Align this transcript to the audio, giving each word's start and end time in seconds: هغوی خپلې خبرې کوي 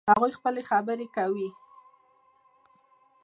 هغوی 0.11 0.31
خپلې 0.37 0.61
خبرې 0.69 1.07
کوي 1.15 1.49